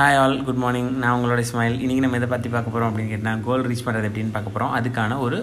[0.00, 3.40] Hi all good morning நான் உங்களோட smile இன்றைக்கி நம்ம எதை பற்றி பார்க்க போகிறோம் அப்படின்னு கேட்டால்
[3.40, 5.38] கோல் ரீச் பண்ணுறது எப்படின்னு பார்க்க போகிறோம் அதுக்கான ஒரு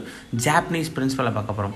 [0.45, 1.75] ஜாப்பனீஸ் பிரின்ஸிபலை பார்க்க போகிறோம்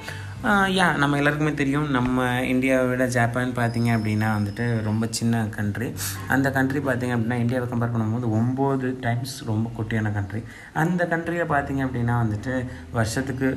[0.75, 5.89] யா நம்ம எல்லாருக்குமே தெரியும் நம்ம இந்தியாவை விட ஜப்பான் பார்த்தீங்க அப்படின்னா வந்துட்டு ரொம்ப சின்ன கண்ட்ரி
[6.27, 10.43] அந்த கண்ட்ரி பார்த்தீங்க அப்படின்னா இந்தியாவை கம்பேர் பண்ணும்போது ஒம்பது டைம்ஸ் ரொம்ப குட்டியான கண்ட்ரி
[10.73, 12.55] அந்த கண்ட்ரியில் பார்த்தீங்க அப்படின்னா வந்துட்டு
[12.91, 13.49] வருஷத்துக்கு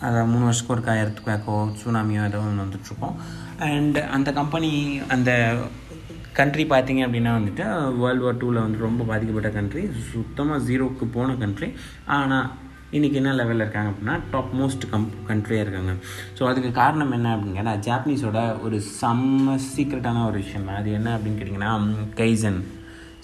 [0.00, 3.16] அதை மூணு வருஷத்துக்கு ஒரு எர்த்குவேக்கோ சுனாமியோ ஏதோ ஒன்று வந்துட்டுருக்கோம்
[3.58, 5.32] அண்ட் அந்த கம்பெனி அந்த
[6.38, 7.64] கண்ட்ரி பார்த்தீங்க அப்படின்னா வந்துட்டு
[8.00, 11.68] வேர்ல்டு வார் டூவில் வந்து ரொம்ப பாதிக்கப்பட்ட கண்ட்ரி சுத்தமாக ஜீரோக்கு போன கண்ட்ரி
[12.16, 12.48] ஆனால்
[12.92, 15.92] இன்றைக்கி என்ன லெவலில் இருக்காங்க அப்படின்னா டாப் மோஸ்ட் கம் கண்ட்ரியாக இருக்காங்க.
[16.38, 21.16] ஸோ அதுக்கு காரணம் என்ன அப்படின்னு கேட்டால் ஜாப்பனீஸோட ஒரு செம்ம சீக்ரெட்டான ஒரு விஷயம் தான் அது என்ன
[21.16, 21.72] அப்படின்னு கேட்டிங்கன்னா
[22.20, 22.60] கைசன்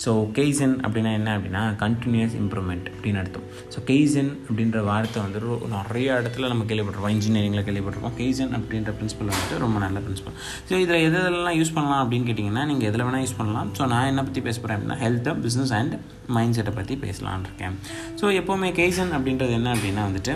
[0.04, 3.46] ஸோ கெய்சன் அப்படின்னா என்ன அப்படின்னா கண்டினியூஸ் இம்ப்ரூவ்மெண்ட் அப்படின்னு அர்த்தம்.
[3.74, 5.40] ஸோ கெய்சன் அப்படின்ற வார்த்தை வந்து
[5.76, 10.36] நிறைய இடத்துல நம்ம கேள்விப்பட்டிருக்கோம் இன்ஜினியரிங்கில் கேள்விப்பட்டிருக்கோம் கெய்சன் அப்படின்ற பிரின்சிபல் வந்துட்டு ரொம்ப நல்ல பிரின்சிபல்
[10.68, 13.70] ஸோ இதில் எது எதெல்லாம் யூஸ் பண்ணலாம் அப்படின்னு கேட்டிங்கன்னா நீங்கள் எதில் வேணால் யூஸ் பண்ணலாம்.
[13.78, 15.96] ஸோ நான் என்ன பற்றி பேச போகிறேன் அப்படின்னா ஹெல்த்தை பிஸ்னஸ் அண்ட்
[16.36, 17.74] மைண்ட் செட்டை பற்றி பேசலாம்னு இருக்கேன்.
[18.20, 20.32] ஸோ எப்போவுமே கெய்சன் அப்படின்றது என்ன அப்படின்னா வந்துட்டு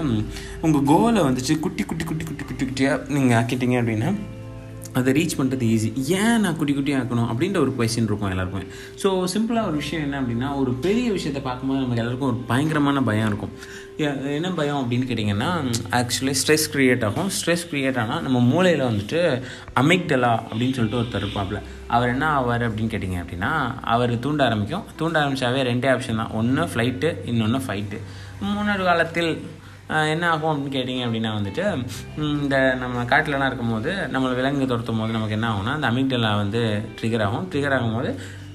[0.66, 4.10] உங்கள் கோலை வந்துட்டு குட்டி குட்டி குட்டி குட்டி குட்டி குட்டியாக நீங்கள் ஆக்கிட்டீங்க அப்படின்னா
[4.98, 5.88] அதை ரீச் பண்ணுறது ஈஸி
[6.20, 8.64] ஏன் நான் குட்டி குட்டியாக ஆக்கணும் அப்படின்ற ஒரு கொஸ்டின் இருக்கும் எல்லாருக்குமே.
[9.02, 13.28] ஸோ சிம்பிளாக ஒரு விஷயம் என்ன அப்படின்னா ஒரு பெரிய விஷயத்தை பார்க்கும்போது நமக்கு எல்லாருக்கும் ஒரு பயங்கரமான பயம்
[13.30, 13.54] இருக்கும்.
[14.38, 15.50] என்ன பயம் அப்படின்னு கேட்டிங்கன்னா
[15.98, 17.30] ஆக்சுவலி ஸ்ட்ரெஸ் க்ரியேட் ஆகும்.
[17.38, 19.20] ஸ்ட்ரெஸ் க்ரியேட் ஆனால் நம்ம மூளையில் வந்துட்டு
[19.82, 21.60] அமைக்டலா அப்படின்னு சொல்லிட்டு ஒருத்தர் இருப்பாப்புல
[21.96, 23.52] அவர் என்ன ஆவார் அப்படின்னு கேட்டிங்க அப்படின்னா
[23.94, 24.84] அவர் தூண்ட ஆரம்பிக்கும்.
[25.00, 26.34] தூண்ட ஆரம்பித்தாவே ரெண்டே ஆப்ஷன் தான்.
[26.40, 28.00] ஒன்று ஃப்ளைட்டு இன்னொன்று ஃபைட்டு
[28.42, 29.32] முன்னொரு காலத்தில்
[30.14, 31.64] என்ன ஆகும் அப்படின்னு கேட்டிங்க அப்படின்னா வந்துட்டு
[32.42, 36.60] இந்த நம்ம காட்டிலலாம் இருக்கும்போது நம்மளை விலங்கு துரத்தும் போது நமக்கு என்ன ஆகும்னா அந்த அமிக்டலா வந்து
[36.98, 37.48] ட்ரிகர் ஆகும்.
[37.52, 38.12] ட்ரிகர் ஆகும்போது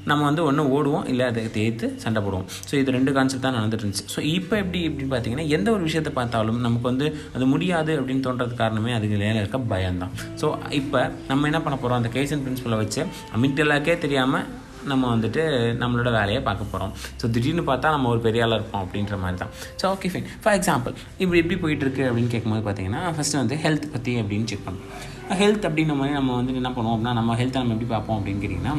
[0.10, 2.48] நம்ம வந்து ஒன்று ஓடுவோம் இல்லை அதை தேய்த்து சண்டை போடுவோம்.
[2.70, 6.12] ஸோ இது ரெண்டு கான்செப்ட் தான் நடந்துட்டு இருந்துச்சு ஸோ இப்போ எப்படி இப்படின்னு பார்த்தீங்கன்னா எந்த ஒரு விஷயத்தை
[6.20, 10.14] பார்த்தாலும் நமக்கு வந்து அது முடியாது அப்படின்னு தோன்றது காரணமே அதுக்கு மேலே இருக்க பயம்தான்.
[10.42, 10.50] ஸோ
[10.82, 13.02] இப்போ நம்ம என்ன பண்ண போகிறோம் அந்த கேசன் பிரின்சிபலை வச்சு
[13.38, 14.46] அமிக்டலாக்கே தெரியாமல்
[14.92, 15.44] நம்ம வந்துட்டு
[15.82, 19.54] நம்மளோட வேலையை பார்க்க போகிறோம் ஸோ திடீர்னு பார்த்தா நம்ம ஒரு பெரிய ஆளாக இருப்போம் அப்படின்ற மாதிரி தான்.
[19.82, 23.92] So okay fine for example இப்படி எப்படி போயிட்டு இருக்கு அப்படின்னு கேட்கும்போது பார்த்தீங்கன்னா ஃபஸ்ட்டு வந்து ஹெல்த்
[23.96, 24.94] பற்றி அப்படின்னு செக் பண்ணணும்.
[25.42, 28.76] ஹெல்த் அப்படின்ற மாதிரி நம்ம வந்து என்ன பண்ணுவோம் அப்படின்னா நம்ம ஹெல்த்தை நம்ம எப்படி பார்ப்போம் அப்படின்னு கேட்டிங்கன்னா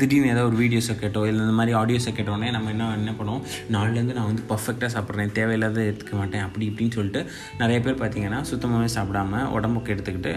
[0.00, 3.42] திடீர்னு ஏதாவது ஒரு வீடியோஸை கேட்டோ இல்லை இந்த மாதிரி ஆடியோஸை கேட்டோடனே நம்ம என்ன என்ன பண்ணுவோம்?
[3.74, 7.22] நாளிலேருந்து நான் வந்து பர்ஃபெக்டாக சாப்பிட்றேன் தேவையில்லாத எடுத்துக்க மாட்டேன் அப்படி இப்படின்னு சொல்லிட்டு
[7.62, 10.32] நிறைய பேர் பார்த்தீங்கன்னா சுத்தமாகவே சாப்பிடாம உடம்புக்கு எடுத்துக்கிட்டு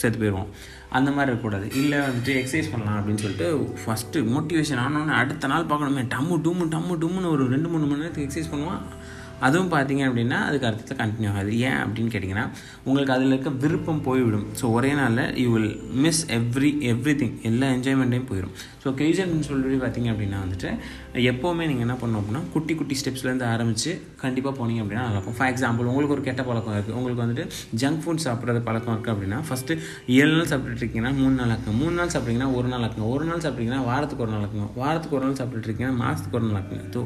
[0.00, 0.50] செத்து போயிடுவோம்.
[0.96, 1.66] அந்த மாதிரி இருக்கக்கூடாது.
[1.82, 3.48] இல்லை வந்துட்டு எக்ஸசைஸ் பண்ணலாம் அப்படின்னு சொல்லிட்டு
[3.82, 8.28] ஃபஸ்ட்டு மோட்டிவேஷன் ஆனோன்னு அடுத்த நாள் பார்க்கணுமே டம்மு டூமு டம்மு டூமுன்னு ஒரு ரெண்டு மூணு மணி நேரத்துக்கு
[8.28, 8.82] எக்ஸசைஸ் பண்ணுவான்.
[9.46, 11.50] அதுவும் பார்த்தீங்க அப்படின்னா அதுக்கு அர்த்தத்தில் கண்டினியூ ஆகாது.
[11.66, 12.44] ஏன் அப்படின்னு கேட்டிங்கன்னா
[12.88, 14.46] உங்களுக்கு அதில் இருக்க விருப்பம் போய்விடும்.
[14.60, 15.72] ஸோ ஒரே நாளில் you will
[16.04, 16.70] miss every
[17.22, 18.54] everything எல்லா என்ஜாய்மெண்ட்டையும் போயிடும்
[18.84, 20.68] ஸோ கெய்சன் சொல்லி பார்த்தீங்க அப்படின்னா வந்துட்டு
[21.30, 23.92] எப்போவுமே நீங்கள் என்ன பண்ணணும் அப்படின்னா குட்டி குட்டி ஸ்டெப்ஸ்லேருந்து ஆரம்பித்து
[24.24, 27.46] கண்டிப்பாக போனீங்க அப்படின்னா நல்லாயிருக்கும் ஃபார் எக்ஸாம்பிள் உங்களுக்கு ஒரு கெட்ட பழக்கம் இருக்குது உங்களுக்கு வந்துட்டு
[27.82, 29.78] ஜங்க் ஃபுட் சாப்பிட்றது பழக்கம் இருக்குது அப்படின்னா ஃபஸ்ட்டு
[30.18, 31.76] ஏழு நாள் சாப்பிட்டுருக்கீங்கன்னா மூணு நாள் ஆக்குங்க.
[31.82, 33.08] மூணு நாள் சாப்பிட்றீங்கன்னா ஒரு நாள் ஆக்குங்க.
[33.16, 34.68] ஒரு நாள் சாப்பிட்றீங்கன்னா வாரத்துக்கு ஒரு நாள் ஆக்குங்க.
[34.82, 36.86] வாரத்துக்கு ஒரு நாள் சாப்பிட்டுருக்கீங்கன்னா மாதத்துக்கு ஒரு நாள் ஆக்குங்க.
[36.96, 37.02] ஸோ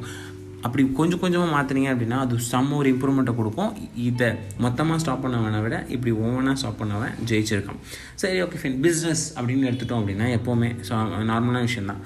[0.66, 3.70] அப்படி கொஞ்சம் கொஞ்சமாக மாற்றினீங்க அப்படின்னா அது செம்ம ஒரு இம்ப்ரூவ்மெண்ட்டை கொடுக்கும்.
[4.08, 4.28] இதை
[4.64, 7.80] மொத்தமாக ஸ்டாப் பண்ணவனை விட இப்படி ஒவ்வொன்றா ஸ்டாப் பண்ணவன் ஜெயிச்சிருக்கான்.
[8.22, 10.92] சரி ஓகே ஃபைன் பிஸ்னஸ் அப்படின்னு எடுத்துட்டோம் அப்படின்னா எப்போவுமே ஸோ
[11.32, 12.02] நார்மலான விஷயம் தான்.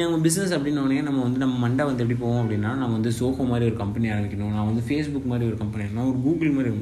[0.00, 3.68] நம்ம பிஸ்னஸ் அப்படின்னோடனே நம்ம வந்து நம்ம மண்டை வந்து எப்படி போவோம் அப்படின்னா நம்ம வந்து சோகோ மாதிரி
[3.70, 4.52] ஒரு கம்பெனி ஆரம்பிக்கணும்.
[4.58, 6.72] நான் வந்து ஃபேஸ்புக் மாதிரி ஒரு கம்பெனி ஆரம்பிக்கணும் ஒரு கூகுள் மாதிரி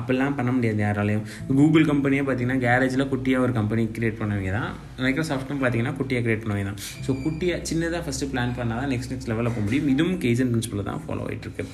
[0.00, 1.24] அப்படிலாம் பண்ண முடியாது யாராலையும்.
[1.58, 4.70] கூகுள் கம்பெனியே பார்த்தீங்கன்னா கேரேஜில் குட்டியாக ஒரு கம்பெனி க்ரியேட் பண்ணவங்க தான்.
[5.06, 6.78] மைக்ரோசாஃப்ட்டும் பார்த்தீங்கன்னா குட்டியாக கிரியேட் பண்ணவங்க தான்.
[7.06, 9.88] ஸோ குட்டியாக சின்னதாக ஃபஸ்ட்டு பிளான் பண்ணால் தான் நெக்ஸ்ட் நெக்ஸ்ட் லெவலில் போக முடியும்.
[9.94, 11.64] இதுவும் கேசன் பிரின்சிபலை தான் ஃபாலோ ஆகிட்டு இருக்கு.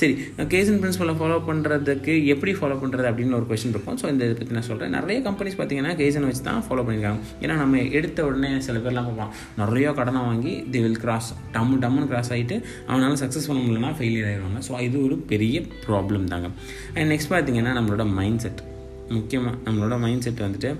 [0.00, 0.14] சரி
[0.54, 3.98] கேசன் பிரின்சிபலை ஃபாலோ பண்ணுறதுக்கு எப்படி ஃபாலோ பண்ணுறது அப்படின்னு ஒரு கொஸ்டின் இருக்கும்.
[4.02, 7.56] ஸோ இந்த இதை பற்றி நான் சொல்கிறேன் நிறைய கம்பெனிஸ் பார்த்தீங்கன்னா கேசன் வச்சு தான் ஃபாலோ பண்ணியிருக்காங்க ஏன்னா
[7.62, 9.32] நம்ம எடுத்த உடனே சில பேர்லாம் பார்ப்பான்
[9.62, 12.58] நிறையா கடனை வாங்கி தி வில் கிராஸ் டம் டம்முன்னு கிராஸ் ஆகிட்டு
[12.90, 16.48] அவனால் சக்ஸஸ் பண்ண முடியலன்னா ஃபெயிலியர் ஆகிடுவாங்க ஸோ இது ஒரு பெரிய ப்ராப்ளம் தாங்க.
[16.96, 18.62] அண்ட் நெக்ஸ்ட் பார்த்தீங்கன்னா நம்மளோட மைண்ட் செட்
[19.08, 20.70] முக்கியமாக நம்மளோட மைண்ட் செட் வந்துட்டு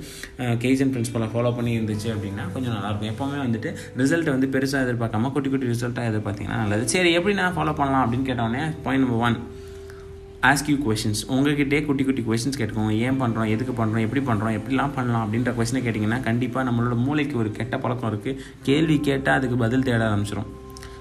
[0.65, 3.71] கேஜன் பிரின்சிபலை ஃபாலோ பண்ணி இருந்துச்சு அப்படின்னா கொஞ்சம் நல்லாயிருக்கும் எப்போவுமே வந்துட்டு
[4.03, 6.89] ரிசல்ட் வந்து பெருசாக எதிர்பார்க்காம குட்டி குட்டி ரிசல்ட்டாக எதிர்பார்த்தீங்கன்னா நல்லது.
[6.95, 9.39] சரி எப்படி நான் ஃபாலோ பண்ணலாம் அப்படின்னு கேட்டோடனே point number one
[10.51, 12.93] ask you questions உங்ககிட்டே குட்டி குட்டி கொஷின்ஸ் கேட்டுக்கோங்க.
[13.07, 17.51] ஏன் பண்ணுறோம் எதுக்கு பண்ணுறோம் எப்படி பண்ணுறோம் எப்படிலாம் பண்ணலாம் அப்படின்ற கொஷினை கேட்டிங்கன்னா கண்டிப்பாக நம்மளோட மூளைக்கு ஒரு
[17.53, 20.51] கெட்ட பழக்கம் இருக்குது கேள்வி கேட்டால் அதுக்கு பதில் தேட ஆரம்பிச்சிடும்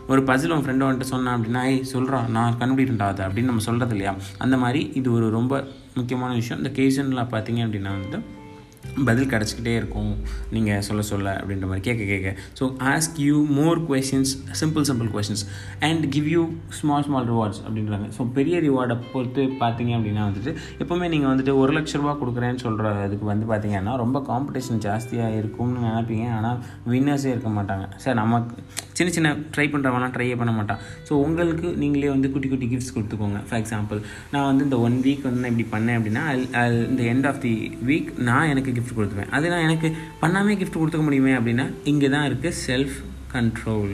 [0.08, 3.94] ஒரு பசில் உன் ஃப்ரெண்டு வந்துட்டு சொன்னான் அப்படின்னா ஏய் சொல்கிறான் நான் கண்டுபிடிக்கிட்டா அதை அப்படின்னு நம்ம சொல்கிறது
[3.96, 4.16] இல்லையா?
[4.38, 5.64] அந்த மாதிரி இது ஒரு ரொம்ப
[5.96, 6.64] முக்கியமான விஷயம்.
[6.64, 8.20] இந்த கேஷனில் பார்த்தீங்க அப்படின்னா வந்து
[9.08, 10.12] பதில் கிடச்சிக்கிட்டே இருக்கும்.
[10.56, 12.30] நீங்கள் சொல்ல சொல்ல அப்படின்ற மாதிரி கேட்க கேட்க
[12.60, 15.44] so ask you more questions simple simple questions
[15.88, 16.44] and give you
[16.80, 18.08] small small rewards அப்படின்றாங்க.
[18.18, 20.54] ஸோ பெரிய ரிவார்டை பொறுத்து பார்த்தீங்க அப்படின்னா வந்துட்டு
[20.84, 25.86] எப்போவுமே நீங்கள் வந்துட்டு ஒரு லட்ச ரூபா கொடுக்குறேன்னு சொல்கிற இதுக்கு வந்து பார்த்தீங்கன்னா ரொம்ப காம்படிஷன் ஜாஸ்தியாக இருக்கும்னு
[25.90, 26.28] நினைப்பீங்க.
[26.38, 26.58] ஆனால்
[26.94, 27.86] வின்னர்ஸே இருக்க மாட்டாங்க.
[28.06, 28.64] சார் நமக்கு
[28.98, 30.82] சின்ன சின்ன ட்ரை பண்ணுறவங்களாம் ட்ரையே பண்ண மாட்டான்.
[31.08, 33.40] ஸோ உங்களுக்கு நீங்களே வந்து குட்டி குட்டி கிஃப்ட்ஸ் கொடுத்துக்கோங்க.
[33.48, 34.00] ஃபார் எக்ஸாம்பிள்
[34.34, 36.24] நான் வந்து இந்த ஒன் வீக் வந்து நான் இப்படி பண்ணேன் அப்படின்னா
[36.92, 37.54] இந்த எண்ட் ஆஃப் தி
[37.90, 39.34] வீக் நான் எனக்கு கிஃப்ட் கொடுத்துருவேன்.
[39.38, 39.90] அது நான் எனக்கு
[40.24, 42.96] பண்ணாமே கிஃப்ட் கொடுத்துக்க முடியுமே அப்படின்னா இங்கே தான் இருக்குது செல்ஃப்
[43.34, 43.94] கண்ட்ரோல்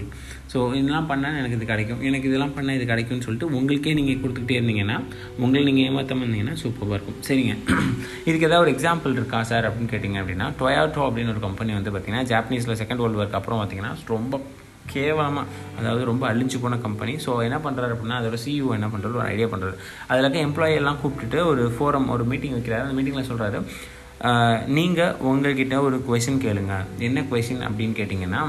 [0.52, 2.00] ஸோ இதெல்லாம் பண்ணால் எனக்கு இது கிடைக்கும்.
[2.08, 4.98] எனக்கு இதெல்லாம் பண்ணால் இது கிடைக்கும்னு சொல்லிட்டு உங்களுக்கே நீங்கள் கொடுத்துக்கிட்டே இருந்தீங்கன்னா
[5.44, 7.20] உங்களை நீங்கள் ஏமாற்றாம இருந்தீங்கன்னா சூப்பராக இருக்கும்.
[7.28, 7.54] சரிங்க.
[8.28, 12.26] இதுக்கு ஏதாவது ஒரு எக்ஸாம்பிள் இருக்கா சார் அப்படின்னு கேட்டிங்க அப்படின்னா டொயாட்டோ அப்படின்னு ஒரு கம்பெனி வந்து பார்த்திங்கன்னா
[12.32, 14.42] ஜாப்பனீஸில் செகண்ட் வேர்ல்டு வார்க்கு அப்புறம் பார்த்திங்கன்னா ரொம்ப
[14.94, 15.48] கேவலமாக
[15.80, 19.48] அதாவது ரொம்ப அழிஞ்சு போன கம்பெனி ஸோ என்ன பண்ணுறாரு அப்படின்னா அதோட சிஇஓ என்ன பண்ணுறது ஒரு ஐடியா
[19.54, 19.76] பண்ணுறாரு
[20.10, 22.86] அதில் இருக்க எம்ப்ளாயி எல்லாம் கூப்பிட்டுட்டு ஒரு ஃபோரம் ஒரு மீட்டிங் வைக்கிறாரு.
[22.86, 23.60] அந்த மீட்டிங்கில் சொல்கிறாரு
[24.68, 26.74] நீங்கள் உங்கள்கிட்ட ஒரு கொஷின் கேளுங்க.
[27.00, 28.42] என்ன கொஷின் அப்படின்னு கேட்டிங்கன்னா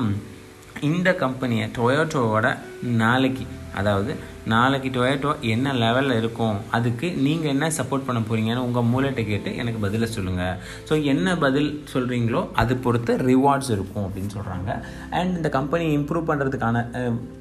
[0.80, 4.16] இந்த கம்பெனியை டொயோட்டோவோட நாளைக்கு அதாவது
[4.46, 6.56] நாளைக்கு டொயோட்டோ என்ன லெவலில் இருக்கும்?
[6.76, 10.56] அதுக்கு நீங்கள் என்ன சப்போர்ட் பண்ண போகிறீங்கன்னு உங்கள் மூளைகிட்ட கேட்டு எனக்கு பதிலை சொல்லுங்கள்
[10.88, 14.70] ஸோ என்ன பதில் சொல்கிறீங்களோ அது பொறுத்து ரிவார்ட்ஸ் இருக்கும் அப்படின்னு சொல்கிறாங்க
[15.18, 16.84] அண்ட் இந்த கம்பெனி இம்ப்ரூவ் பண்ணுறதுக்கான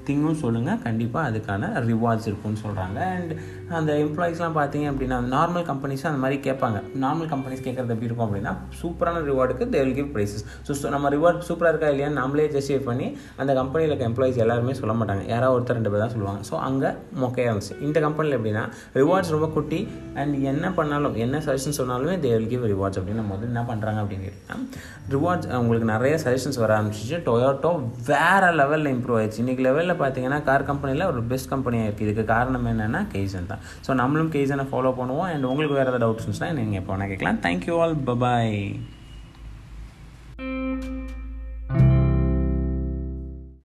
[0.08, 3.34] திங்கும் சொல்லுங்கள் கண்டிப்பாக அதுக்கான ரிவார்ட்ஸ் இருக்கும்னு சொல்கிறாங்க அண்ட்
[3.80, 6.78] அந்த எம்ப்ளாயிஸ்லாம் பார்த்தீங்க அப்படின்னா நார்மல் கம்பெனிஸும் அந்த மாதிரி கேட்பாங்க.
[7.04, 11.46] நார்மல் கம்பெனிஸ் கேட்குறது எப்படி இருக்கும் அப்படின்னா சூப்பரான ரிவார்டுக்கு they will give prizes so நம்ம ரிவார்ட்
[11.50, 15.26] சூப்பராக இருக்கா இல்லையா நம்மளே ஜஸ்டிஃபை பண்ணி அந்த கம்பெனியில் இருக்க எம்ப்ளாயிஸ் எல்லாருமே சொல்ல மாட்டாங்க.
[15.34, 16.42] யாராவது ஒருத்தர் ரெண்டு பேர் தான் சொல்லுவாங்க.
[16.52, 16.91] ஸோ அங்கே
[17.24, 18.64] மொக்கையாக இருந்துச்சு இந்த கம்பெனியில் எப்படின்னா
[19.00, 19.80] ரிவார்ட்ஸ் ரொம்ப குட்டி.
[20.20, 24.00] அண்ட் என்ன பண்ணாலும் என்ன சஜஷன் சொன்னாலுமே தே வில் கிவ் ரிவார்ட்ஸ் அப்படின்னு நம்ம வந்து என்ன பண்ணுறாங்க
[24.04, 24.60] அப்படின்னு கேட்டிங்கன்னா
[25.16, 27.20] ரிவார்ட்ஸ் உங்களுக்கு நிறைய சஜஷன்ஸ் வர ஆரம்பிச்சிச்சு.
[27.30, 27.74] டொயோட்டோ
[28.12, 29.42] வேறு லெவலில் இம்ப்ரூவ் ஆயிடுச்சு.
[29.44, 33.64] இன்றைக்கி லெவலில் பார்த்தீங்கன்னா கார் கம்பெனியில் ஒரு பெஸ்ட் கம்பெனியாக இருக்குது இதுக்கு காரணம் என்னென்னா கெய்சன் தான்.
[33.88, 35.30] ஸோ நம்மளும் கெய்சனை ஃபாலோ பண்ணுவோம்.
[35.34, 37.44] அண்ட் உங்களுக்கு வேறு ஏதாவது டவுட்ஸ் இருந்துச்சுன்னா நீங்கள் எப்போ வேணால் கேட்கலாம்.
[37.48, 38.58] Thank you all bye bye